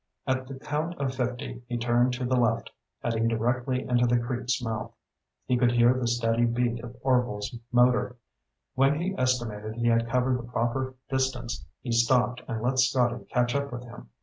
At 0.25 0.47
the 0.47 0.55
count 0.55 0.97
of 0.99 1.13
fifty 1.13 1.61
he 1.67 1.77
turned 1.77 2.13
to 2.13 2.25
the 2.25 2.35
left, 2.35 2.71
heading 3.03 3.27
directly 3.27 3.83
into 3.87 4.07
the 4.07 4.17
creek's 4.17 4.59
mouth. 4.59 4.95
He 5.45 5.57
could 5.59 5.73
hear 5.73 5.93
the 5.93 6.07
steady 6.07 6.45
beat 6.45 6.83
of 6.83 6.97
Orvil's 7.03 7.55
motor. 7.71 8.15
When 8.73 8.99
he 8.99 9.13
estimated 9.15 9.75
he 9.75 9.89
had 9.89 10.09
covered 10.09 10.39
the 10.39 10.51
proper 10.51 10.95
distance, 11.11 11.67
he 11.81 11.91
stopped 11.91 12.41
and 12.47 12.63
let 12.63 12.79
Scotty 12.79 13.23
catch 13.25 13.53
up 13.53 13.71
with 13.71 13.83
him. 13.83 14.09